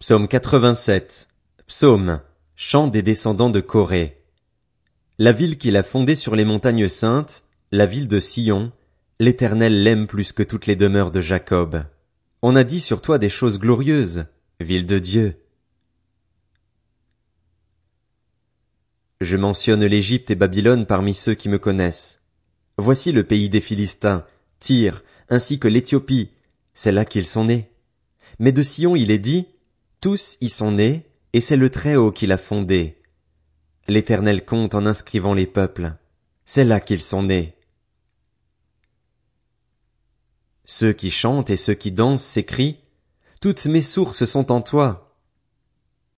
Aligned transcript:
Psaume 0.00 0.28
87. 0.28 1.28
Psaume. 1.66 2.20
Chant 2.56 2.88
des 2.88 3.00
descendants 3.00 3.48
de 3.48 3.60
Corée. 3.60 4.22
La 5.18 5.32
ville 5.32 5.56
qu'il 5.56 5.76
a 5.76 5.82
fondée 5.82 6.14
sur 6.14 6.36
les 6.36 6.44
montagnes 6.44 6.88
saintes, 6.88 7.44
la 7.72 7.86
ville 7.86 8.08
de 8.08 8.18
Sion, 8.18 8.72
l'Éternel 9.18 9.82
l'aime 9.82 10.06
plus 10.06 10.32
que 10.32 10.42
toutes 10.42 10.66
les 10.66 10.76
demeures 10.76 11.10
de 11.10 11.22
Jacob. 11.22 11.84
On 12.42 12.54
a 12.54 12.64
dit 12.64 12.80
sur 12.80 13.00
toi 13.00 13.18
des 13.18 13.30
choses 13.30 13.58
glorieuses, 13.58 14.26
ville 14.60 14.84
de 14.84 14.98
Dieu. 14.98 15.40
Je 19.22 19.38
mentionne 19.38 19.86
l'Égypte 19.86 20.30
et 20.30 20.34
Babylone 20.34 20.84
parmi 20.84 21.14
ceux 21.14 21.34
qui 21.34 21.48
me 21.48 21.58
connaissent. 21.58 22.20
Voici 22.76 23.10
le 23.10 23.24
pays 23.24 23.48
des 23.48 23.62
Philistins, 23.62 24.26
Tyr, 24.60 25.02
ainsi 25.30 25.58
que 25.58 25.68
l'Éthiopie, 25.68 26.30
c'est 26.74 26.92
là 26.92 27.06
qu'ils 27.06 27.26
sont 27.26 27.46
nés. 27.46 27.70
Mais 28.38 28.52
de 28.52 28.62
Sion 28.62 28.96
il 28.96 29.10
est 29.10 29.18
dit, 29.18 29.46
tous 30.04 30.36
y 30.42 30.50
sont 30.50 30.72
nés, 30.72 31.06
et 31.32 31.40
c'est 31.40 31.56
le 31.56 31.70
Très-Haut 31.70 32.10
qui 32.10 32.26
l'a 32.26 32.36
fondé. 32.36 33.00
L'Éternel 33.88 34.44
compte 34.44 34.74
en 34.74 34.84
inscrivant 34.84 35.32
les 35.32 35.46
peuples. 35.46 35.94
C'est 36.44 36.64
là 36.64 36.78
qu'ils 36.78 37.00
sont 37.00 37.22
nés. 37.22 37.56
Ceux 40.66 40.92
qui 40.92 41.10
chantent 41.10 41.48
et 41.48 41.56
ceux 41.56 41.72
qui 41.72 41.90
dansent 41.90 42.22
s'écrient, 42.22 42.80
Toutes 43.40 43.64
mes 43.64 43.80
sources 43.80 44.26
sont 44.26 44.52
en 44.52 44.60
toi. 44.60 45.03